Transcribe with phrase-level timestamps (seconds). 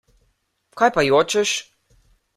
[0.81, 1.55] Kaj pa jočeš?